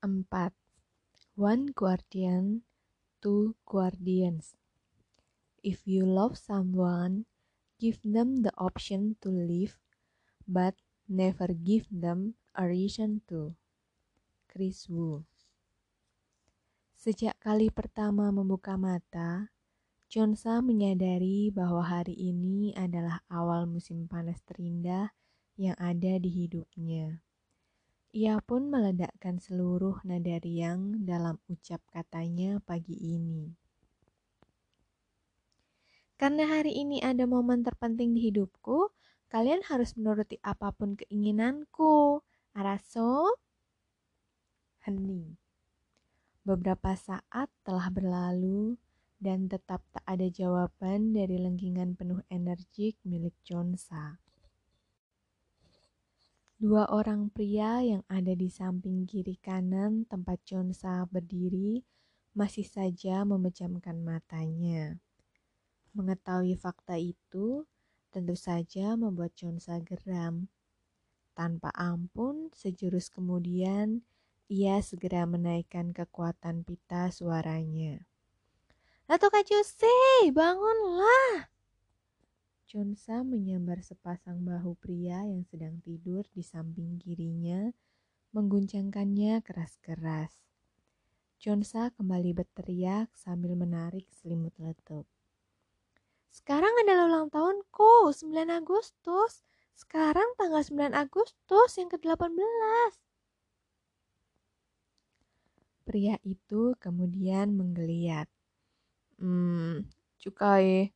4. 0.00 0.52
One 1.36 1.76
guardian, 1.76 2.64
two 3.20 3.54
guardians. 3.68 4.56
If 5.60 5.84
you 5.84 6.08
love 6.08 6.40
someone, 6.40 7.28
give 7.76 8.00
them 8.00 8.40
the 8.40 8.52
option 8.56 9.20
to 9.20 9.28
leave, 9.28 9.76
but 10.48 10.72
never 11.04 11.52
give 11.52 11.84
them 11.92 12.40
a 12.56 12.64
reason 12.64 13.20
to. 13.28 13.52
Chris 14.48 14.88
Wu 14.88 15.28
Sejak 16.96 17.36
kali 17.40 17.68
pertama 17.72 18.28
membuka 18.28 18.76
mata, 18.80 19.52
Chonsa 20.08 20.64
menyadari 20.64 21.48
bahwa 21.48 21.80
hari 21.84 22.12
ini 22.12 22.72
adalah 22.76 23.24
awal 23.28 23.64
musim 23.64 24.04
panas 24.04 24.40
terindah 24.44 25.12
yang 25.60 25.76
ada 25.80 26.16
di 26.20 26.28
hidupnya. 26.28 27.24
Ia 28.10 28.42
pun 28.42 28.74
meledakkan 28.74 29.38
seluruh 29.38 30.02
nada 30.02 30.42
riang 30.42 31.06
dalam 31.06 31.38
ucap 31.46 31.78
katanya 31.94 32.58
pagi 32.66 32.98
ini. 32.98 33.54
Karena 36.18 36.42
hari 36.50 36.74
ini 36.74 36.98
ada 36.98 37.22
momen 37.30 37.62
terpenting 37.62 38.10
di 38.10 38.26
hidupku, 38.26 38.90
kalian 39.30 39.62
harus 39.62 39.94
menuruti 39.94 40.42
apa 40.42 40.74
pun 40.74 40.98
keinginanku. 40.98 42.18
Araso? 42.50 43.38
Hening. 44.82 45.38
Beberapa 46.42 46.98
saat 46.98 47.46
telah 47.62 47.94
berlalu 47.94 48.74
dan 49.22 49.46
tetap 49.46 49.86
tak 49.94 50.02
ada 50.02 50.26
jawaban 50.26 51.14
dari 51.14 51.38
lengkingan 51.38 51.94
penuh 51.94 52.26
energik 52.26 52.98
milik 53.06 53.38
Chonsa. 53.46 54.18
Dua 56.60 56.84
orang 56.92 57.32
pria 57.32 57.80
yang 57.80 58.04
ada 58.04 58.36
di 58.36 58.52
samping 58.52 59.08
kiri 59.08 59.40
kanan 59.40 60.04
tempat 60.04 60.44
Chonsa 60.44 61.08
berdiri 61.08 61.80
masih 62.36 62.68
saja 62.68 63.24
memejamkan 63.24 63.96
matanya. 64.04 65.00
Mengetahui 65.96 66.60
fakta 66.60 67.00
itu 67.00 67.64
tentu 68.12 68.36
saja 68.36 68.92
membuat 68.92 69.32
Chonsa 69.32 69.80
geram. 69.80 70.52
Tanpa 71.32 71.72
ampun, 71.72 72.52
sejurus 72.52 73.08
kemudian 73.08 74.04
ia 74.52 74.84
segera 74.84 75.24
menaikkan 75.24 75.96
kekuatan 75.96 76.68
pita 76.68 77.08
suaranya. 77.08 78.04
Lato 79.08 79.32
Kajuse, 79.32 80.28
bangunlah! 80.28 81.48
Chonsa 82.70 83.26
menyambar 83.26 83.82
sepasang 83.82 84.46
bahu 84.46 84.78
pria 84.78 85.26
yang 85.26 85.42
sedang 85.42 85.82
tidur 85.82 86.22
di 86.30 86.38
samping 86.38 87.02
kirinya, 87.02 87.74
mengguncangkannya 88.30 89.42
keras-keras. 89.42 90.30
Chonsa 91.42 91.90
kembali 91.98 92.30
berteriak 92.30 93.10
sambil 93.18 93.58
menarik 93.58 94.06
selimut 94.14 94.54
letup. 94.62 95.02
Sekarang 96.30 96.70
adalah 96.86 97.10
ulang 97.10 97.26
tahunku, 97.34 98.14
9 98.14 98.38
Agustus. 98.54 99.42
Sekarang 99.74 100.30
tanggal 100.38 100.62
9 100.62 100.94
Agustus 100.94 101.74
yang 101.74 101.90
ke-18. 101.90 102.94
Pria 105.82 106.22
itu 106.22 106.78
kemudian 106.78 107.50
menggeliat. 107.50 108.30
Hmm, 109.18 109.90
cukai 110.22 110.94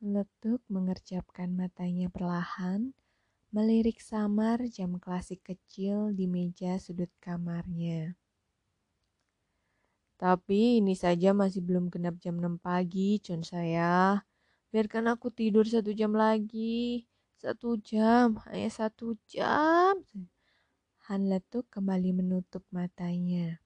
Letuk 0.00 0.64
mengerjapkan 0.72 1.52
matanya 1.52 2.08
perlahan, 2.08 2.96
melirik 3.52 4.00
samar 4.00 4.64
jam 4.72 4.96
klasik 4.96 5.44
kecil 5.44 6.16
di 6.16 6.24
meja 6.24 6.80
sudut 6.80 7.12
kamarnya. 7.20 8.16
Tapi 10.16 10.80
ini 10.80 10.96
saja 10.96 11.36
masih 11.36 11.60
belum 11.60 11.92
genap 11.92 12.16
jam 12.16 12.40
6 12.40 12.56
pagi, 12.56 13.20
Con 13.20 13.44
saya. 13.44 14.24
Biarkan 14.72 15.12
aku 15.12 15.28
tidur 15.28 15.68
satu 15.68 15.92
jam 15.92 16.16
lagi. 16.16 17.04
Satu 17.36 17.76
jam, 17.76 18.40
hanya 18.48 18.72
satu 18.72 19.20
jam. 19.28 20.00
Han 21.12 21.28
Letuk 21.28 21.68
kembali 21.68 22.16
menutup 22.16 22.64
matanya. 22.72 23.60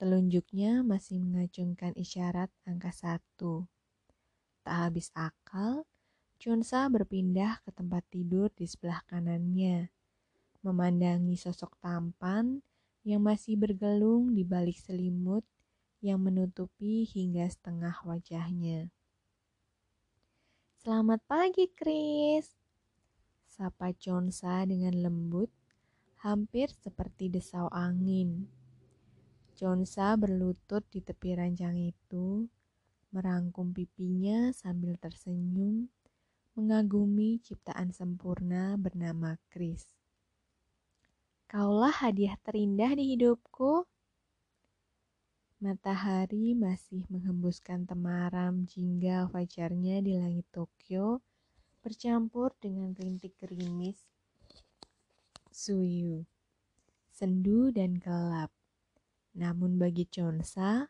Telunjuknya 0.00 0.80
masih 0.80 1.20
mengacungkan 1.20 1.92
isyarat 2.00 2.48
angka 2.64 2.96
satu. 2.96 3.68
Tak 4.70 4.86
habis 4.86 5.10
akal, 5.18 5.82
Chunsa 6.38 6.86
berpindah 6.86 7.58
ke 7.66 7.74
tempat 7.74 8.06
tidur 8.06 8.54
di 8.54 8.70
sebelah 8.70 9.02
kanannya, 9.10 9.90
memandangi 10.62 11.34
sosok 11.34 11.74
tampan 11.82 12.62
yang 13.02 13.18
masih 13.18 13.58
bergelung 13.58 14.30
di 14.30 14.46
balik 14.46 14.78
selimut 14.78 15.42
yang 15.98 16.22
menutupi 16.22 17.02
hingga 17.02 17.50
setengah 17.50 17.98
wajahnya. 18.06 18.94
Selamat 20.78 21.18
pagi, 21.26 21.66
Chris. 21.74 22.54
Sapa 23.50 23.90
Chonsa 23.90 24.62
dengan 24.70 24.94
lembut, 25.02 25.50
hampir 26.22 26.70
seperti 26.70 27.26
desau 27.26 27.66
angin. 27.74 28.46
Chonsa 29.58 30.14
berlutut 30.14 30.86
di 30.94 31.02
tepi 31.02 31.34
ranjang 31.34 31.74
itu, 31.74 32.46
merangkum 33.10 33.74
pipinya 33.74 34.54
sambil 34.54 34.98
tersenyum, 34.98 35.90
mengagumi 36.54 37.42
ciptaan 37.42 37.90
sempurna 37.94 38.74
bernama 38.74 39.38
Chris. 39.50 39.86
Kaulah 41.50 41.90
hadiah 41.90 42.38
terindah 42.42 42.94
di 42.94 43.14
hidupku. 43.14 43.86
Matahari 45.60 46.56
masih 46.56 47.04
menghembuskan 47.12 47.84
temaram 47.84 48.64
jingga 48.64 49.28
fajarnya 49.28 50.00
di 50.00 50.16
langit 50.16 50.46
Tokyo, 50.48 51.20
bercampur 51.84 52.54
dengan 52.62 52.96
rintik 52.96 53.36
gerimis 53.36 53.98
suyu, 55.60 56.24
sendu 57.12 57.68
dan 57.74 57.98
gelap. 58.00 58.48
Namun 59.36 59.76
bagi 59.76 60.08
Chonsa, 60.08 60.88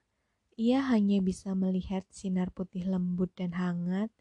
ia 0.61 0.85
hanya 0.93 1.25
bisa 1.25 1.57
melihat 1.57 2.05
sinar 2.13 2.53
putih 2.53 2.85
lembut 2.85 3.33
dan 3.33 3.57
hangat 3.57 4.13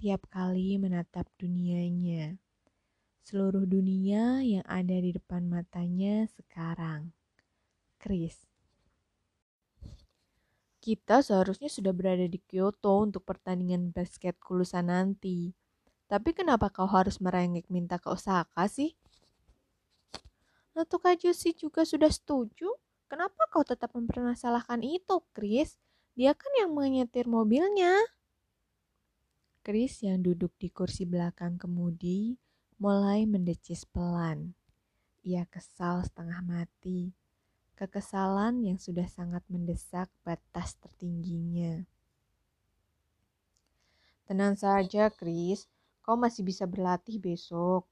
tiap 0.00 0.24
kali 0.32 0.80
menatap 0.80 1.28
dunianya. 1.36 2.40
Seluruh 3.20 3.68
dunia 3.68 4.40
yang 4.40 4.64
ada 4.64 4.96
di 4.96 5.12
depan 5.12 5.44
matanya 5.44 6.24
sekarang. 6.32 7.12
Chris. 8.00 8.48
Kita 10.80 11.20
seharusnya 11.20 11.68
sudah 11.68 11.92
berada 11.92 12.24
di 12.24 12.40
Kyoto 12.40 13.04
untuk 13.04 13.28
pertandingan 13.28 13.92
basket 13.92 14.40
kulusan 14.40 14.88
nanti. 14.88 15.52
Tapi 16.08 16.32
kenapa 16.32 16.72
kau 16.72 16.88
harus 16.88 17.20
merengek 17.20 17.68
minta 17.68 18.00
ke 18.00 18.08
Osaka 18.08 18.64
sih? 18.64 18.96
Lalu 20.72 20.96
Kajusi 21.04 21.52
juga 21.52 21.84
sudah 21.84 22.08
setuju 22.08 22.72
Kenapa 23.12 23.44
kau 23.52 23.60
tetap 23.60 23.92
mempermasalahkan 23.92 24.80
itu, 24.80 25.20
Chris? 25.36 25.76
Dia 26.12 26.36
kan 26.36 26.52
yang 26.60 26.76
menyetir 26.76 27.24
mobilnya. 27.24 27.96
Chris 29.64 30.04
yang 30.04 30.20
duduk 30.20 30.52
di 30.60 30.68
kursi 30.68 31.08
belakang 31.08 31.56
kemudi 31.56 32.36
mulai 32.76 33.24
mendecis 33.24 33.88
pelan. 33.88 34.52
Ia 35.24 35.46
kesal 35.48 36.02
setengah 36.04 36.42
mati. 36.44 37.14
Kekesalan 37.78 38.60
yang 38.66 38.76
sudah 38.76 39.08
sangat 39.08 39.40
mendesak 39.48 40.10
batas 40.26 40.76
tertingginya. 40.82 41.86
Tenang 44.28 44.58
saja, 44.58 45.08
Chris. 45.08 45.64
Kau 46.02 46.18
masih 46.18 46.42
bisa 46.44 46.68
berlatih 46.68 47.22
besok. 47.22 47.88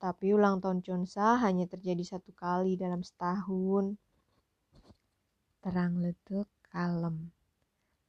Tapi 0.00 0.32
ulang 0.32 0.58
tahun 0.58 0.80
Chonsa 0.80 1.36
hanya 1.38 1.68
terjadi 1.68 2.16
satu 2.16 2.32
kali 2.32 2.74
dalam 2.80 3.04
setahun. 3.04 3.94
Terang 5.60 6.00
letuk 6.00 6.48
kalem. 6.72 7.30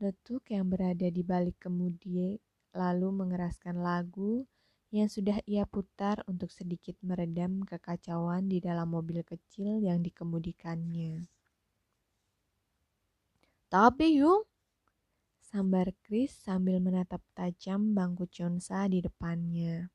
Letuk 0.01 0.50
yang 0.50 0.65
berada 0.65 1.06
di 1.13 1.21
balik 1.21 1.62
kemudi 1.62 2.42
lalu 2.74 3.13
mengeraskan 3.13 3.86
lagu 3.86 4.50
yang 4.89 5.06
sudah 5.06 5.38
ia 5.45 5.69
putar 5.69 6.25
untuk 6.25 6.50
sedikit 6.50 6.98
meredam 7.06 7.62
kekacauan 7.62 8.50
di 8.50 8.57
dalam 8.57 8.89
mobil 8.89 9.21
kecil 9.21 9.77
yang 9.77 10.01
dikemudikannya. 10.01 11.30
Tapi 13.69 14.19
Yung, 14.25 14.42
sambar 15.38 15.94
Chris 16.01 16.33
sambil 16.33 16.81
menatap 16.81 17.21
tajam 17.38 17.94
bangku 17.94 18.25
Chonsa 18.25 18.89
di 18.89 19.06
depannya. 19.06 19.94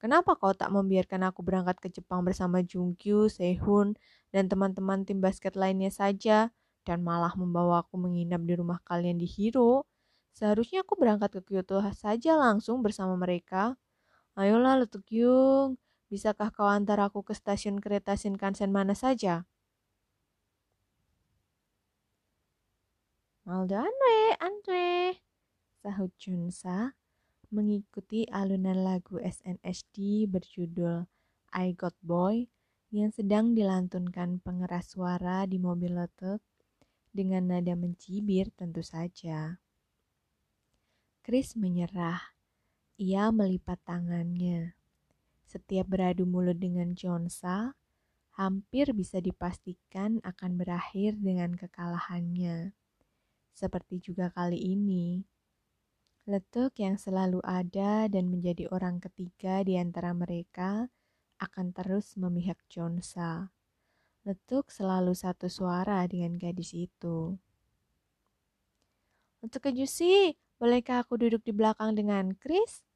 Kenapa 0.00 0.34
kau 0.34 0.56
tak 0.56 0.72
membiarkan 0.72 1.28
aku 1.28 1.44
berangkat 1.46 1.76
ke 1.78 1.88
Jepang 1.92 2.26
bersama 2.26 2.64
Jungkyu, 2.64 3.28
Sehun, 3.28 4.00
dan 4.34 4.48
teman-teman 4.48 5.06
tim 5.06 5.22
basket 5.22 5.54
lainnya 5.54 5.92
saja, 5.94 6.50
dan 6.82 7.02
malah 7.06 7.32
membawa 7.38 7.82
aku 7.86 7.98
menginap 7.98 8.42
di 8.42 8.54
rumah 8.58 8.78
kalian 8.86 9.18
di 9.18 9.26
Hiro, 9.26 9.86
seharusnya 10.34 10.82
aku 10.82 10.98
berangkat 10.98 11.38
ke 11.38 11.40
Kyoto 11.42 11.82
saja 11.94 12.34
langsung 12.38 12.82
bersama 12.82 13.14
mereka. 13.14 13.78
Ayolah 14.34 14.80
Letukyung, 14.80 15.76
bisakah 16.08 16.50
kau 16.50 16.66
antar 16.66 16.98
aku 17.04 17.20
ke 17.22 17.36
stasiun 17.36 17.78
kereta 17.78 18.16
Shinkansen 18.16 18.72
mana 18.72 18.96
saja? 18.96 19.44
Maldo 23.42 23.74
Anwe, 23.74 24.18
Anwe, 24.38 25.18
sahut 25.82 26.14
Junsa 26.14 26.94
mengikuti 27.52 28.24
alunan 28.32 28.80
lagu 28.80 29.20
SNSD 29.20 30.24
berjudul 30.24 31.04
I 31.52 31.76
Got 31.76 31.92
Boy 32.00 32.48
yang 32.94 33.12
sedang 33.12 33.52
dilantunkan 33.52 34.40
pengeras 34.40 34.96
suara 34.96 35.44
di 35.44 35.60
mobil 35.60 35.92
letuk 35.92 36.40
dengan 37.12 37.52
nada 37.52 37.76
mencibir 37.76 38.48
tentu 38.56 38.80
saja. 38.80 39.60
Chris 41.22 41.54
menyerah. 41.54 42.34
Ia 42.98 43.30
melipat 43.30 43.78
tangannya. 43.86 44.74
Setiap 45.46 45.86
beradu 45.86 46.26
mulut 46.26 46.58
dengan 46.58 46.96
Jonsa, 46.96 47.76
hampir 48.34 48.90
bisa 48.96 49.20
dipastikan 49.20 50.18
akan 50.24 50.56
berakhir 50.56 51.20
dengan 51.20 51.54
kekalahannya. 51.54 52.72
Seperti 53.52 54.00
juga 54.00 54.32
kali 54.32 54.56
ini, 54.56 55.22
Letuk 56.22 56.78
yang 56.78 56.94
selalu 56.94 57.42
ada 57.42 58.06
dan 58.06 58.30
menjadi 58.30 58.70
orang 58.70 59.02
ketiga 59.02 59.66
di 59.66 59.74
antara 59.74 60.14
mereka 60.14 60.86
akan 61.42 61.74
terus 61.74 62.14
memihak 62.14 62.62
Jonsa. 62.70 63.50
Letuk 64.22 64.70
selalu 64.70 65.18
satu 65.18 65.50
suara 65.50 66.06
dengan 66.06 66.38
gadis 66.38 66.70
itu. 66.78 67.34
Untuk 69.42 69.66
ke 69.66 69.74
Juicy, 69.74 70.38
bolehkah 70.62 71.02
aku 71.02 71.18
duduk 71.18 71.42
di 71.42 71.50
belakang 71.50 71.98
dengan 71.98 72.30
Chris? 72.38 72.86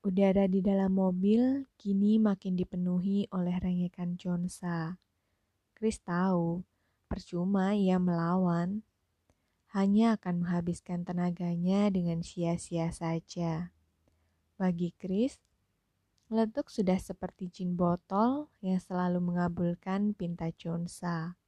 Udara 0.00 0.48
di 0.48 0.64
dalam 0.64 0.96
mobil 0.96 1.68
kini 1.76 2.16
makin 2.16 2.56
dipenuhi 2.56 3.28
oleh 3.28 3.52
rengekan 3.60 4.16
Jonsa. 4.16 4.96
Chris 5.76 6.00
tahu, 6.00 6.64
percuma 7.04 7.76
ia 7.76 8.00
melawan. 8.00 8.80
Hanya 9.76 10.16
akan 10.16 10.48
menghabiskan 10.48 11.04
tenaganya 11.04 11.92
dengan 11.92 12.24
sia-sia 12.24 12.88
saja. 12.88 13.76
Bagi 14.56 14.96
Chris, 14.96 15.36
Letuk 16.26 16.74
sudah 16.74 16.98
seperti 16.98 17.46
jin 17.46 17.78
botol 17.78 18.50
yang 18.58 18.82
selalu 18.82 19.22
mengabulkan 19.22 20.10
pinta 20.10 20.50
Jonsa. 20.58 21.38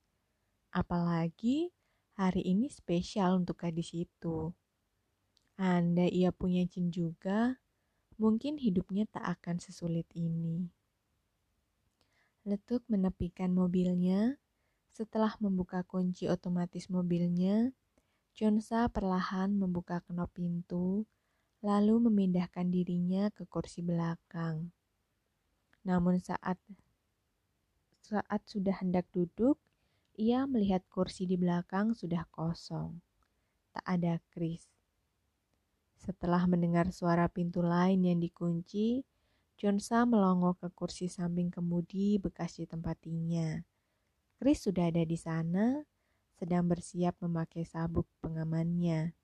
Apalagi 0.70 1.74
hari 2.14 2.46
ini 2.46 2.70
spesial 2.70 3.42
untuk 3.42 3.58
gadis 3.58 3.90
itu. 3.90 4.54
Anda 5.58 6.06
ia 6.06 6.30
punya 6.30 6.62
jin 6.62 6.94
juga, 6.94 7.58
mungkin 8.22 8.54
hidupnya 8.54 9.10
tak 9.10 9.42
akan 9.42 9.58
sesulit 9.58 10.06
ini. 10.14 10.70
Letuk 12.46 12.86
menepikan 12.86 13.50
mobilnya. 13.50 14.38
Setelah 14.94 15.34
membuka 15.42 15.82
kunci 15.82 16.30
otomatis 16.30 16.86
mobilnya, 16.86 17.74
Jonsa 18.30 18.86
perlahan 18.86 19.58
membuka 19.58 20.06
knop 20.06 20.38
pintu 20.38 21.02
lalu 21.64 22.06
memindahkan 22.06 22.70
dirinya 22.70 23.30
ke 23.34 23.42
kursi 23.50 23.82
belakang. 23.82 24.70
Namun 25.82 26.22
saat 26.22 26.58
saat 28.04 28.42
sudah 28.48 28.78
hendak 28.80 29.04
duduk, 29.10 29.58
ia 30.16 30.46
melihat 30.48 30.80
kursi 30.88 31.28
di 31.28 31.36
belakang 31.36 31.92
sudah 31.92 32.24
kosong. 32.32 33.02
Tak 33.74 33.84
ada 33.84 34.22
Chris. 34.32 34.64
Setelah 35.98 36.46
mendengar 36.46 36.88
suara 36.94 37.26
pintu 37.26 37.60
lain 37.60 38.06
yang 38.06 38.22
dikunci, 38.22 39.02
Jonsa 39.58 40.06
melongo 40.06 40.54
ke 40.54 40.70
kursi 40.70 41.10
samping 41.10 41.50
kemudi 41.50 42.22
bekas 42.22 42.62
ditempatinya. 42.62 43.58
Chris 44.38 44.62
sudah 44.62 44.86
ada 44.86 45.02
di 45.02 45.18
sana, 45.18 45.82
sedang 46.38 46.70
bersiap 46.70 47.18
memakai 47.18 47.66
sabuk 47.66 48.06
pengamannya. 48.22 49.17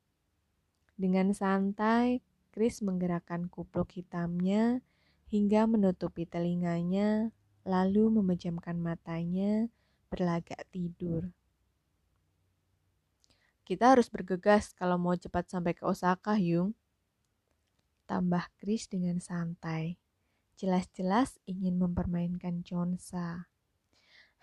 Dengan 0.95 1.35
santai, 1.35 2.23
Chris 2.55 2.79
menggerakkan 2.87 3.51
kupluk 3.51 3.99
hitamnya 3.99 4.79
hingga 5.27 5.67
menutupi 5.67 6.23
telinganya, 6.23 7.35
lalu 7.67 8.15
memejamkan 8.23 8.79
matanya, 8.79 9.67
berlagak 10.07 10.63
tidur. 10.71 11.35
Kita 13.67 13.97
harus 13.97 14.07
bergegas 14.13 14.77
kalau 14.77 15.01
mau 15.01 15.19
cepat 15.19 15.51
sampai 15.51 15.75
ke 15.75 15.83
Osaka, 15.83 16.39
Yung. 16.39 16.77
Tambah 18.05 18.47
Chris 18.61 18.87
dengan 18.87 19.19
santai. 19.19 19.97
Jelas-jelas 20.55 21.41
ingin 21.49 21.81
mempermainkan 21.81 22.63
Chonsa. 22.63 23.51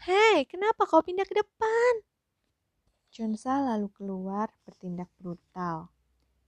Hei, 0.04 0.50
kenapa 0.50 0.90
kau 0.90 1.06
pindah 1.06 1.24
ke 1.24 1.38
depan? 1.38 1.94
Chonsa 3.14 3.62
lalu 3.62 3.94
keluar 3.94 4.50
bertindak 4.66 5.08
brutal. 5.22 5.94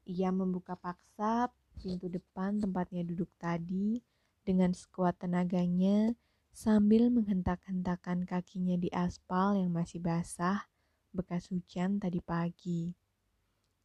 Ia 0.04 0.30
membuka 0.36 0.76
paksa 0.76 1.48
pintu 1.80 2.12
depan 2.12 2.60
tempatnya 2.60 3.08
duduk 3.08 3.32
tadi 3.40 4.04
dengan 4.44 4.76
sekuat 4.76 5.24
tenaganya 5.24 6.14
sambil 6.54 7.08
menghentak-hentakan 7.10 8.28
kakinya 8.28 8.78
di 8.78 8.92
aspal 8.92 9.56
yang 9.58 9.74
masih 9.74 10.04
basah 10.04 10.68
bekas 11.14 11.48
hujan 11.54 12.02
tadi 12.02 12.20
pagi. 12.20 12.92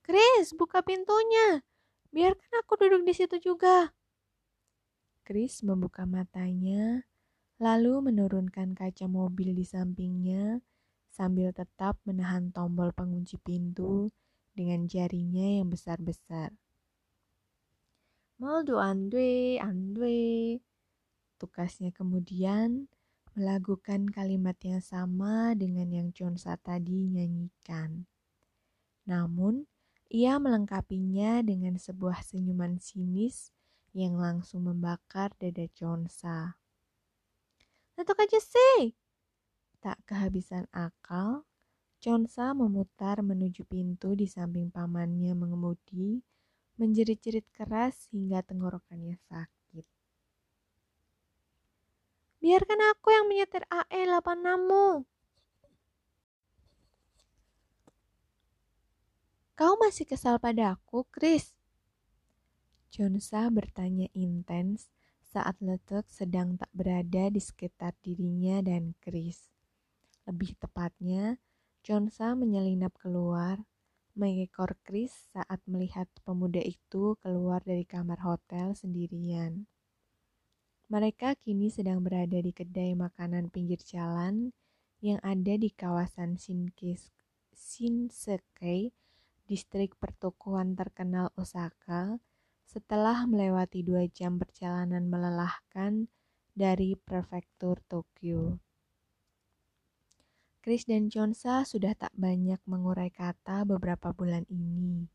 Chris, 0.03 0.57
buka 0.57 0.81
pintunya. 0.81 1.61
Biarkan 2.09 2.53
aku 2.65 2.81
duduk 2.81 3.05
di 3.05 3.13
situ 3.13 3.37
juga. 3.39 3.93
Chris 5.29 5.61
membuka 5.61 6.09
matanya, 6.09 7.05
lalu 7.61 8.01
menurunkan 8.01 8.73
kaca 8.73 9.05
mobil 9.05 9.53
di 9.53 9.69
sampingnya 9.69 10.65
sambil 11.13 11.53
tetap 11.53 12.01
menahan 12.09 12.49
tombol 12.49 12.89
pengunci 12.97 13.37
pintu 13.45 14.09
dengan 14.59 14.91
jarinya 14.91 15.63
yang 15.63 15.71
besar-besar. 15.71 16.51
Moldo 18.43 18.83
Andre, 18.83 19.63
Andre. 19.63 20.59
Tukasnya 21.39 21.95
kemudian 21.95 22.91
melakukan 23.39 24.11
kalimat 24.11 24.59
yang 24.67 24.83
sama 24.83 25.55
dengan 25.55 25.91
yang 25.95 26.11
Chonsa 26.11 26.59
tadi 26.59 27.07
nyanyikan. 27.07 28.11
Namun, 29.07 29.67
ia 30.11 30.39
melengkapinya 30.43 31.43
dengan 31.47 31.79
sebuah 31.79 32.27
senyuman 32.27 32.83
sinis 32.83 33.55
yang 33.91 34.19
langsung 34.19 34.67
membakar 34.71 35.35
dada 35.39 35.67
Chonsa. 35.75 36.59
Letuk 37.99 38.23
aja 38.23 38.39
sih! 38.39 38.95
Tak 39.83 39.99
kehabisan 40.07 40.71
akal, 40.71 41.48
Chonsa 41.99 42.55
memutar 42.55 43.19
menuju 43.27 43.67
pintu 43.67 44.15
di 44.15 44.31
samping 44.31 44.71
pamannya 44.71 45.35
mengemudi, 45.35 46.23
menjerit-jerit 46.79 47.43
keras 47.51 48.07
hingga 48.15 48.39
tenggorokannya 48.47 49.19
sakit. 49.27 49.83
Biarkan 52.39 52.81
aku 52.95 53.11
yang 53.11 53.27
menyetir 53.27 53.67
AE86-mu. 53.67 55.03
Kau 59.59 59.75
masih 59.83 60.07
kesal 60.07 60.39
pada 60.39 60.79
aku, 60.79 61.03
Chris? 61.11 61.59
Chonsa 62.95 63.51
bertanya 63.51 64.07
intens 64.15 64.87
saat 65.27 65.59
Letek 65.59 66.07
sedang 66.07 66.55
tak 66.55 66.71
berada 66.71 67.27
di 67.27 67.43
sekitar 67.43 67.99
dirinya 68.07 68.63
dan 68.63 68.95
Chris. 69.03 69.51
Lebih 70.31 70.55
tepatnya, 70.63 71.43
Jonsa 71.83 72.35
menyelinap 72.35 72.95
keluar, 72.99 73.63
mengekor 74.19 74.75
Chris 74.83 75.15
saat 75.31 75.63
melihat 75.71 76.11
pemuda 76.27 76.59
itu 76.59 77.15
keluar 77.23 77.63
dari 77.63 77.87
kamar 77.87 78.19
hotel 78.21 78.75
sendirian. 78.75 79.71
Mereka 80.89 81.37
kini 81.39 81.69
sedang 81.69 82.01
berada 82.01 82.41
di 82.41 82.51
kedai 82.51 82.97
makanan 82.97 83.53
pinggir 83.53 83.79
jalan 83.85 84.51
yang 84.99 85.23
ada 85.23 85.55
di 85.55 85.71
kawasan 85.71 86.35
Shinkis, 86.35 87.15
Shinsekai, 87.55 88.91
distrik 89.47 89.95
pertokoan 90.01 90.75
terkenal 90.75 91.31
Osaka, 91.39 92.19
setelah 92.67 93.25
melewati 93.25 93.87
dua 93.87 94.05
jam 94.11 94.37
perjalanan 94.37 95.07
melelahkan 95.07 96.11
dari 96.53 96.99
prefektur 96.99 97.79
Tokyo. 97.87 98.59
Chris 100.69 100.85
dan 100.85 101.09
Chonsa 101.09 101.65
sudah 101.65 101.97
tak 101.97 102.13
banyak 102.13 102.61
mengurai 102.69 103.09
kata 103.09 103.65
beberapa 103.65 104.13
bulan 104.13 104.45
ini. 104.53 105.09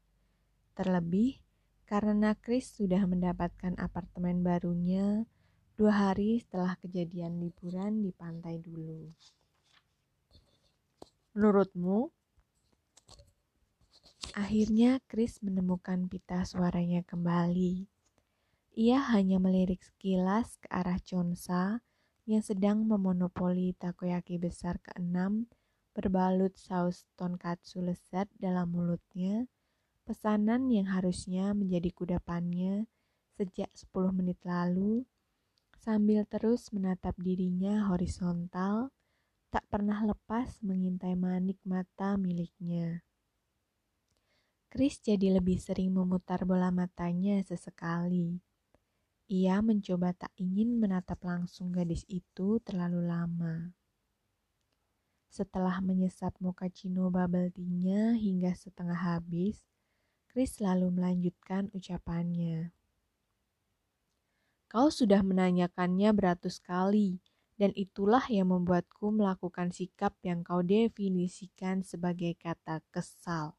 Terlebih 0.73 1.45
karena 1.85 2.33
Chris 2.33 2.73
sudah 2.73 3.05
mendapatkan 3.05 3.77
apartemen 3.77 4.41
barunya 4.41 5.29
dua 5.77 6.09
hari 6.09 6.41
setelah 6.41 6.73
kejadian 6.81 7.37
liburan 7.37 8.01
di 8.01 8.09
pantai 8.09 8.65
dulu. 8.65 9.13
Menurutmu? 11.37 12.09
Akhirnya 14.33 15.05
Chris 15.05 15.37
menemukan 15.45 16.09
pita 16.09 16.49
suaranya 16.49 17.05
kembali. 17.05 17.85
Ia 18.73 19.05
hanya 19.13 19.37
melirik 19.37 19.85
sekilas 19.85 20.57
ke 20.57 20.65
arah 20.73 20.97
Chonsa 20.97 21.85
yang 22.23 22.39
sedang 22.39 22.87
memonopoli 22.87 23.75
takoyaki 23.75 24.39
besar 24.39 24.79
keenam 24.79 25.51
berbalut 25.93 26.57
saus 26.57 27.05
tonkatsu 27.13 27.85
lezat 27.85 28.25
dalam 28.41 28.73
mulutnya, 28.73 29.45
pesanan 30.03 30.67
yang 30.73 30.89
harusnya 30.89 31.53
menjadi 31.53 31.93
kudapannya 31.93 32.89
sejak 33.37 33.69
10 33.77 34.09
menit 34.09 34.41
lalu, 34.41 35.05
sambil 35.77 36.25
terus 36.25 36.73
menatap 36.73 37.13
dirinya 37.21 37.91
horizontal, 37.93 38.89
tak 39.53 39.69
pernah 39.69 40.01
lepas 40.01 40.65
mengintai 40.65 41.13
manik 41.13 41.61
mata 41.61 42.17
miliknya. 42.17 43.05
Chris 44.73 44.97
jadi 44.97 45.37
lebih 45.37 45.61
sering 45.61 45.93
memutar 45.93 46.49
bola 46.49 46.73
matanya 46.73 47.37
sesekali. 47.45 48.41
Ia 49.31 49.63
mencoba 49.63 50.11
tak 50.11 50.35
ingin 50.35 50.75
menatap 50.83 51.23
langsung 51.23 51.71
gadis 51.71 52.03
itu 52.11 52.59
terlalu 52.59 53.07
lama. 53.07 53.71
Setelah 55.31 55.79
menyesap 55.79 56.35
mochaccino 56.43 57.07
bubble 57.07 57.49
tea-nya 57.49 58.19
hingga 58.19 58.51
setengah 58.53 58.99
habis, 58.99 59.63
Chris 60.27 60.59
lalu 60.59 60.91
melanjutkan 60.91 61.71
ucapannya. 61.71 62.75
Kau 64.67 64.91
sudah 64.91 65.23
menanyakannya 65.23 66.09
beratus 66.11 66.59
kali, 66.59 67.21
dan 67.55 67.71
itulah 67.79 68.25
yang 68.27 68.51
membuatku 68.51 69.13
melakukan 69.13 69.71
sikap 69.71 70.17
yang 70.25 70.41
kau 70.41 70.59
definisikan 70.65 71.85
sebagai 71.85 72.35
kata 72.35 72.81
kesal. 72.91 73.55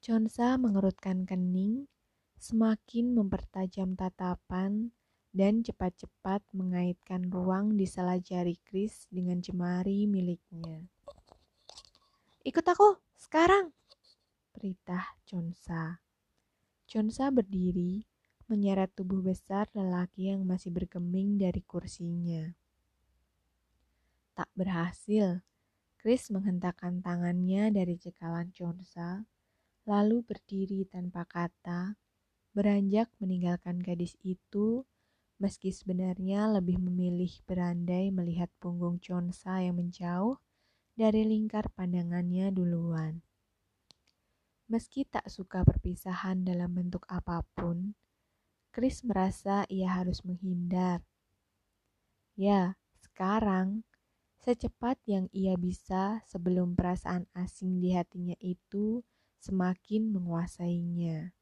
Chonsa 0.00 0.58
mengerutkan 0.58 1.28
kening, 1.28 1.91
semakin 2.42 3.14
mempertajam 3.14 3.94
tatapan 3.94 4.90
dan 5.30 5.62
cepat-cepat 5.62 6.42
mengaitkan 6.50 7.30
ruang 7.30 7.78
di 7.78 7.86
salah 7.86 8.18
jari 8.18 8.58
Chris 8.66 9.06
dengan 9.14 9.38
jemari 9.38 10.10
miliknya. 10.10 10.82
Ikut 12.42 12.66
aku, 12.66 12.98
sekarang! 13.14 13.70
Perintah 14.50 15.14
Chonsa. 15.22 16.02
Chonsa 16.90 17.30
berdiri, 17.30 18.02
menyeret 18.50 18.90
tubuh 18.90 19.22
besar 19.22 19.70
lelaki 19.70 20.34
yang 20.34 20.42
masih 20.42 20.74
bergeming 20.74 21.38
dari 21.38 21.62
kursinya. 21.62 22.58
Tak 24.34 24.50
berhasil, 24.58 25.46
Chris 25.94 26.26
menghentakkan 26.34 26.98
tangannya 26.98 27.70
dari 27.70 27.94
cekalan 27.94 28.50
Chonsa 28.50 29.22
lalu 29.86 30.22
berdiri 30.22 30.86
tanpa 30.86 31.26
kata, 31.26 31.98
beranjak 32.52 33.08
meninggalkan 33.18 33.80
gadis 33.80 34.16
itu, 34.20 34.84
meski 35.40 35.72
sebenarnya 35.72 36.52
lebih 36.52 36.76
memilih 36.78 37.32
berandai 37.48 38.12
melihat 38.12 38.52
punggung 38.60 39.00
Chonsa 39.00 39.64
yang 39.64 39.80
menjauh 39.80 40.36
dari 40.92 41.24
lingkar 41.24 41.72
pandangannya 41.72 42.52
duluan. 42.52 43.24
Meski 44.68 45.04
tak 45.04 45.28
suka 45.28 45.64
perpisahan 45.64 46.44
dalam 46.44 46.72
bentuk 46.72 47.04
apa 47.08 47.44
pun, 47.56 47.96
Chris 48.72 49.04
merasa 49.04 49.68
ia 49.68 49.88
harus 49.88 50.24
menghindar. 50.24 51.04
Ya, 52.36 52.80
sekarang 52.96 53.84
secepat 54.40 54.96
yang 55.04 55.28
ia 55.28 55.60
bisa 55.60 56.24
sebelum 56.24 56.72
perasaan 56.72 57.28
asing 57.36 57.84
di 57.84 57.92
hatinya 57.92 58.36
itu 58.40 59.04
semakin 59.44 60.08
menguasainya. 60.08 61.36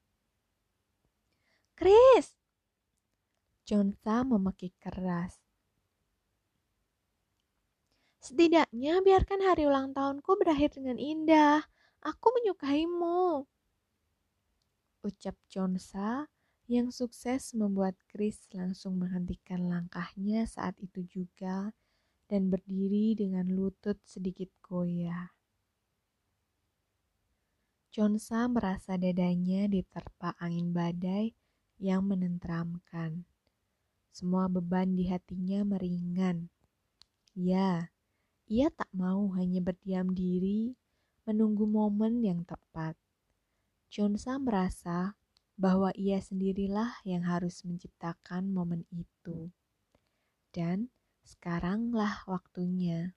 Chris! 1.80 2.36
Jonsa 3.64 4.20
memekik 4.20 4.76
keras. 4.84 5.40
Setidaknya 8.20 9.00
biarkan 9.00 9.40
hari 9.40 9.64
ulang 9.64 9.96
tahunku 9.96 10.28
berakhir 10.36 10.76
dengan 10.76 11.00
indah. 11.00 11.64
Aku 12.04 12.36
menyukaimu. 12.36 13.48
Ucap 15.08 15.40
Jonsa 15.48 16.28
yang 16.68 16.92
sukses 16.92 17.56
membuat 17.56 17.96
Chris 18.12 18.44
langsung 18.52 19.00
menghentikan 19.00 19.64
langkahnya 19.64 20.44
saat 20.44 20.76
itu 20.84 21.00
juga 21.08 21.72
dan 22.28 22.52
berdiri 22.52 23.16
dengan 23.16 23.48
lutut 23.48 23.96
sedikit 24.04 24.52
goyah. 24.60 25.32
Chonsa 27.88 28.52
merasa 28.52 29.00
dadanya 29.00 29.64
diterpa 29.64 30.36
angin 30.44 30.76
badai 30.76 31.39
yang 31.80 32.04
menenteramkan. 32.04 33.24
Semua 34.12 34.46
beban 34.46 34.94
di 34.94 35.08
hatinya 35.08 35.64
meringan. 35.64 36.52
Ya, 37.32 37.88
ia 38.44 38.68
tak 38.68 38.92
mau 38.92 39.32
hanya 39.40 39.64
berdiam 39.64 40.12
diri 40.12 40.76
menunggu 41.24 41.64
momen 41.64 42.20
yang 42.20 42.44
tepat. 42.44 42.94
Chonsa 43.88 44.36
merasa 44.36 45.16
bahwa 45.56 45.90
ia 45.96 46.20
sendirilah 46.20 47.00
yang 47.08 47.24
harus 47.24 47.64
menciptakan 47.64 48.52
momen 48.52 48.84
itu. 48.92 49.48
Dan 50.52 50.92
sekaranglah 51.24 52.22
waktunya. 52.28 53.16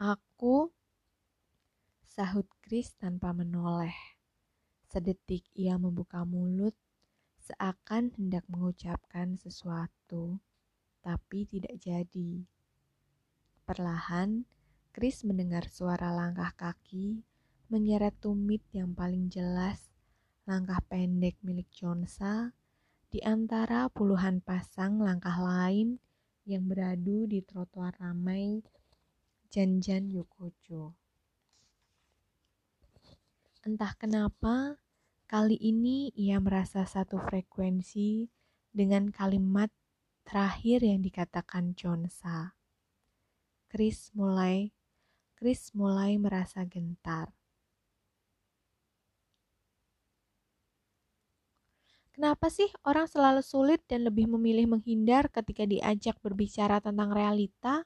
Aku 0.00 0.72
Sahut 2.18 2.50
Chris 2.66 2.98
tanpa 2.98 3.30
menoleh. 3.30 4.17
Sedetik 4.88 5.44
ia 5.52 5.76
membuka 5.76 6.24
mulut, 6.24 6.72
seakan 7.44 8.08
hendak 8.16 8.48
mengucapkan 8.48 9.36
sesuatu, 9.36 10.40
tapi 11.04 11.44
tidak 11.44 11.76
jadi. 11.76 12.48
Perlahan, 13.68 14.48
Chris 14.96 15.28
mendengar 15.28 15.68
suara 15.68 16.08
langkah 16.10 16.56
kaki 16.56 17.20
menyeret 17.68 18.16
tumit 18.16 18.64
yang 18.72 18.96
paling 18.96 19.28
jelas 19.28 19.92
langkah 20.48 20.80
pendek 20.88 21.36
milik 21.44 21.68
Jonsa 21.68 22.56
di 23.12 23.20
antara 23.20 23.92
puluhan 23.92 24.40
pasang 24.40 25.04
langkah 25.04 25.36
lain 25.36 26.00
yang 26.48 26.64
beradu 26.64 27.28
di 27.28 27.44
trotoar 27.44 27.92
ramai 28.00 28.64
Janjan 29.52 30.08
Yokocho. 30.08 30.96
Entah 33.68 33.92
kenapa, 34.00 34.80
kali 35.28 35.60
ini 35.60 36.08
ia 36.16 36.40
merasa 36.40 36.88
satu 36.88 37.20
frekuensi 37.20 38.24
dengan 38.72 39.12
kalimat 39.12 39.68
terakhir 40.24 40.80
yang 40.80 41.04
dikatakan 41.04 41.76
Chonsa. 41.76 42.56
Chris 43.68 44.08
mulai 44.16 44.72
Chris 45.36 45.76
mulai 45.76 46.16
merasa 46.16 46.64
gentar. 46.64 47.36
Kenapa 52.16 52.48
sih 52.48 52.72
orang 52.88 53.04
selalu 53.04 53.44
sulit 53.44 53.84
dan 53.84 54.08
lebih 54.08 54.32
memilih 54.32 54.64
menghindar 54.64 55.28
ketika 55.28 55.68
diajak 55.68 56.16
berbicara 56.24 56.80
tentang 56.80 57.12
realita? 57.12 57.84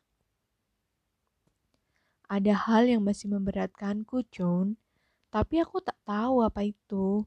Ada 2.30 2.70
hal 2.70 2.86
yang 2.86 3.02
masih 3.02 3.34
memberatkanku, 3.34 4.30
John, 4.30 4.78
tapi 5.32 5.64
aku 5.64 5.80
tak 5.80 5.96
tahu 6.04 6.44
apa 6.44 6.60
itu. 6.60 7.24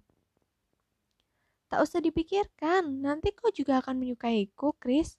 Tak 1.66 1.82
usah 1.82 1.98
dipikirkan, 1.98 3.02
nanti 3.02 3.34
kau 3.34 3.50
juga 3.50 3.82
akan 3.82 3.98
menyukaiku, 3.98 4.78
Chris. 4.78 5.18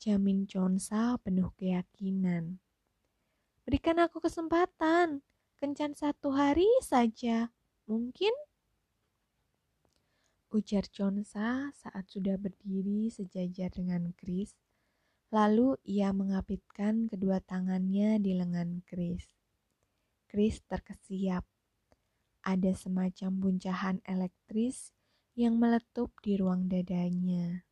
Jamin 0.00 0.48
Chonsa 0.48 1.20
penuh 1.20 1.52
keyakinan. 1.60 2.56
Berikan 3.68 4.00
aku 4.00 4.24
kesempatan, 4.24 5.20
kencan 5.60 5.92
satu 5.92 6.32
hari 6.32 6.64
saja. 6.80 7.52
Mungkin? 7.84 8.32
Ujar 10.48 10.88
Chonsa 10.88 11.68
saat 11.76 12.08
sudah 12.08 12.40
berdiri 12.40 13.12
sejajar 13.12 13.68
dengan 13.68 14.16
Chris. 14.16 14.56
Lalu 15.28 15.76
ia 15.84 16.16
mengapitkan 16.16 17.12
kedua 17.12 17.44
tangannya 17.44 18.16
di 18.16 18.32
lengan 18.32 18.80
Chris. 18.88 19.28
Chris 20.30 20.62
terkesiap 20.64 21.44
ada 22.46 22.70
semacam 22.70 23.30
buncahan 23.42 23.98
elektris 24.06 24.94
yang 25.34 25.58
meletup 25.58 26.14
di 26.22 26.38
ruang 26.38 26.70
dadanya. 26.70 27.66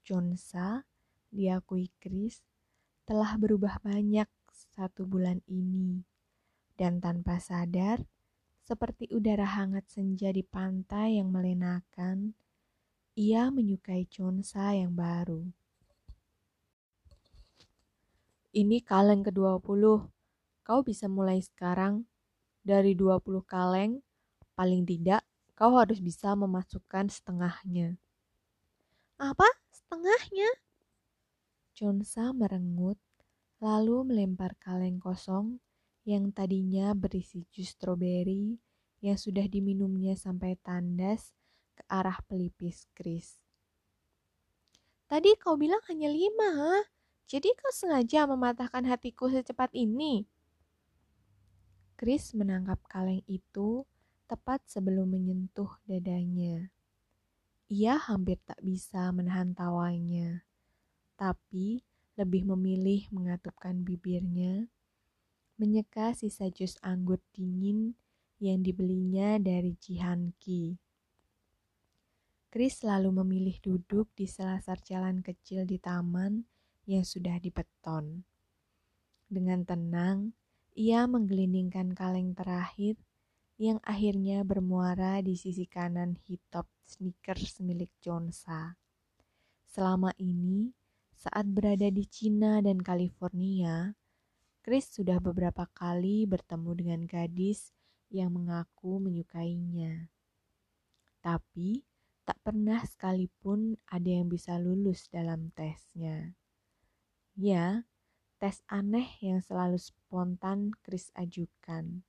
Jonsa, 0.00 0.88
diakui 1.28 1.92
Chris, 2.00 2.40
telah 3.04 3.36
berubah 3.36 3.84
banyak 3.84 4.26
satu 4.48 5.04
bulan 5.04 5.44
ini. 5.44 6.00
Dan 6.72 7.04
tanpa 7.04 7.36
sadar, 7.36 8.00
seperti 8.64 9.12
udara 9.12 9.44
hangat 9.44 9.92
senja 9.92 10.32
di 10.32 10.40
pantai 10.40 11.20
yang 11.20 11.28
melenakan, 11.28 12.32
ia 13.12 13.52
menyukai 13.52 14.08
Jonsa 14.08 14.72
yang 14.72 14.96
baru. 14.96 15.44
Ini 18.56 18.80
kaleng 18.80 19.20
ke-20. 19.20 19.84
Kau 20.64 20.80
bisa 20.80 21.12
mulai 21.12 21.44
sekarang 21.44 22.08
dari 22.66 22.98
20 22.98 23.46
kaleng, 23.46 24.02
paling 24.58 24.82
tidak 24.82 25.22
kau 25.54 25.78
harus 25.78 26.02
bisa 26.02 26.34
memasukkan 26.34 27.06
setengahnya. 27.06 27.94
Apa? 29.22 29.46
Setengahnya? 29.70 30.50
Chonsa 31.72 32.34
merengut 32.34 32.98
lalu 33.62 34.04
melempar 34.04 34.58
kaleng 34.58 34.98
kosong 35.00 35.62
yang 36.04 36.28
tadinya 36.34 36.92
berisi 36.92 37.46
jus 37.48 37.72
stroberi 37.72 38.58
yang 39.00 39.16
sudah 39.16 39.46
diminumnya 39.48 40.12
sampai 40.18 40.58
tandas 40.60 41.32
ke 41.72 41.82
arah 41.88 42.20
pelipis 42.28 42.90
Chris. 42.92 43.40
Tadi 45.06 45.38
kau 45.38 45.54
bilang 45.54 45.80
hanya 45.86 46.10
lima, 46.10 46.48
ha? 46.50 46.76
Jadi 47.30 47.54
kau 47.58 47.70
sengaja 47.70 48.26
mematahkan 48.26 48.82
hatiku 48.86 49.30
secepat 49.30 49.70
ini? 49.72 50.26
Chris 51.96 52.36
menangkap 52.36 52.76
kaleng 52.92 53.24
itu 53.24 53.88
tepat 54.28 54.60
sebelum 54.68 55.16
menyentuh 55.16 55.80
dadanya. 55.88 56.68
Ia 57.72 57.96
hampir 57.96 58.36
tak 58.44 58.60
bisa 58.60 59.08
menahan 59.16 59.56
tawanya, 59.56 60.44
tapi 61.16 61.80
lebih 62.20 62.44
memilih 62.52 63.08
mengatupkan 63.08 63.80
bibirnya, 63.80 64.68
menyeka 65.56 66.12
sisa 66.12 66.52
jus 66.52 66.76
anggur 66.84 67.16
dingin 67.32 67.96
yang 68.44 68.60
dibelinya 68.60 69.40
dari 69.40 69.72
Jihanki. 69.80 70.76
Chris 72.52 72.84
lalu 72.84 73.24
memilih 73.24 73.56
duduk 73.64 74.12
di 74.12 74.28
selasar 74.28 74.84
jalan 74.84 75.24
kecil 75.24 75.64
di 75.64 75.80
taman 75.80 76.44
yang 76.84 77.08
sudah 77.08 77.40
dibeton. 77.40 78.20
Dengan 79.32 79.64
tenang, 79.64 80.36
ia 80.76 81.08
menggelindingkan 81.08 81.96
kaleng 81.96 82.36
terakhir 82.36 83.00
yang 83.56 83.80
akhirnya 83.80 84.44
bermuara 84.44 85.24
di 85.24 85.32
sisi 85.32 85.64
kanan 85.64 86.20
hitop 86.28 86.68
sneakers 86.84 87.64
milik 87.64 87.88
Jonsa. 88.04 88.76
Selama 89.64 90.12
ini, 90.20 90.76
saat 91.16 91.48
berada 91.48 91.88
di 91.88 92.04
Cina 92.04 92.60
dan 92.60 92.84
California, 92.84 93.96
Chris 94.60 94.92
sudah 94.92 95.16
beberapa 95.16 95.64
kali 95.72 96.28
bertemu 96.28 96.70
dengan 96.76 97.00
gadis 97.08 97.72
yang 98.12 98.36
mengaku 98.36 99.00
menyukainya. 99.00 100.12
Tapi, 101.24 101.80
tak 102.28 102.36
pernah 102.44 102.84
sekalipun 102.84 103.80
ada 103.88 104.10
yang 104.12 104.28
bisa 104.28 104.60
lulus 104.60 105.08
dalam 105.08 105.48
tesnya. 105.56 106.36
Ya, 107.32 107.88
tes 108.46 108.62
aneh 108.70 109.10
yang 109.26 109.42
selalu 109.42 109.74
spontan 109.74 110.70
Chris 110.86 111.10
ajukan. 111.18 112.06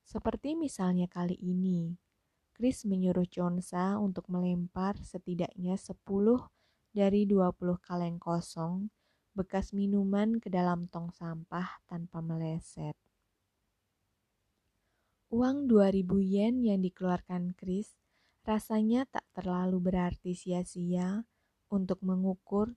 Seperti 0.00 0.56
misalnya 0.56 1.04
kali 1.04 1.36
ini, 1.36 1.92
Chris 2.56 2.88
menyuruh 2.88 3.28
Jonsa 3.28 4.00
untuk 4.00 4.32
melempar 4.32 4.96
setidaknya 5.04 5.76
10 5.76 5.92
dari 6.96 7.28
20 7.28 7.52
kaleng 7.84 8.16
kosong 8.16 8.88
bekas 9.36 9.76
minuman 9.76 10.40
ke 10.40 10.48
dalam 10.48 10.88
tong 10.88 11.12
sampah 11.12 11.84
tanpa 11.84 12.24
meleset. 12.24 12.96
Uang 15.28 15.68
2000 15.68 16.32
yen 16.32 16.64
yang 16.64 16.80
dikeluarkan 16.80 17.52
Chris 17.60 17.92
rasanya 18.48 19.04
tak 19.04 19.28
terlalu 19.36 19.84
berarti 19.84 20.32
sia-sia 20.32 21.28
untuk 21.68 22.00
mengukur 22.00 22.72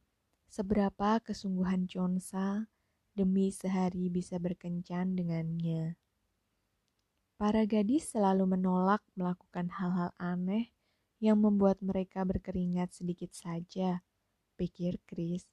seberapa 0.55 1.19
kesungguhan 1.19 1.83
Jonsa 1.83 2.71
demi 3.11 3.51
sehari 3.51 4.07
bisa 4.07 4.39
berkencan 4.39 5.11
dengannya. 5.11 5.99
Para 7.35 7.67
gadis 7.67 8.15
selalu 8.15 8.55
menolak 8.55 9.03
melakukan 9.19 9.67
hal-hal 9.67 10.15
aneh 10.15 10.71
yang 11.19 11.43
membuat 11.43 11.83
mereka 11.83 12.23
berkeringat 12.23 12.95
sedikit 12.95 13.35
saja, 13.35 13.99
pikir 14.55 15.03
Chris. 15.03 15.43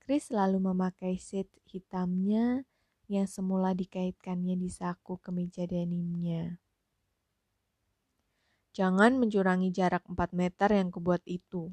Chris 0.00 0.32
selalu 0.32 0.72
memakai 0.72 1.20
set 1.20 1.52
hitamnya 1.68 2.64
yang 3.12 3.28
semula 3.28 3.76
dikaitkannya 3.76 4.56
di 4.56 4.72
saku 4.72 5.20
kemeja 5.20 5.68
denimnya. 5.68 6.56
Jangan 8.72 9.20
mencurangi 9.20 9.68
jarak 9.68 10.08
4 10.08 10.32
meter 10.32 10.72
yang 10.72 10.88
kubuat 10.88 11.20
itu. 11.28 11.68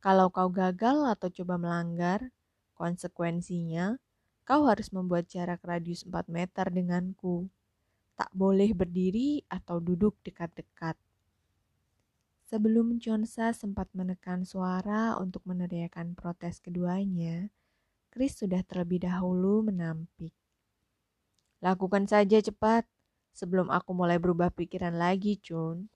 Kalau 0.00 0.32
kau 0.32 0.48
gagal 0.48 1.04
atau 1.12 1.28
coba 1.28 1.60
melanggar, 1.60 2.32
konsekuensinya 2.72 4.00
kau 4.48 4.64
harus 4.64 4.88
membuat 4.90 5.28
jarak 5.28 5.60
radius 5.60 6.08
4 6.08 6.26
meter 6.32 6.66
denganku 6.72 7.52
tak 8.20 8.32
boleh 8.36 8.76
berdiri 8.76 9.40
atau 9.48 9.80
duduk 9.80 10.16
dekat-dekat. 10.20 10.92
Sebelum 12.52 13.00
Chonsa 13.00 13.56
sempat 13.56 13.88
menekan 13.96 14.44
suara 14.44 15.16
untuk 15.16 15.40
meneriakan 15.48 16.12
protes 16.12 16.60
keduanya, 16.60 17.48
Chris 18.12 18.36
sudah 18.36 18.60
terlebih 18.66 19.06
dahulu 19.06 19.64
menampik. 19.64 20.36
Lakukan 21.64 22.04
saja 22.10 22.42
cepat, 22.44 22.84
sebelum 23.32 23.72
aku 23.72 23.96
mulai 23.96 24.20
berubah 24.20 24.52
pikiran 24.52 24.96
lagi, 24.96 25.40
Chun. 25.40 25.88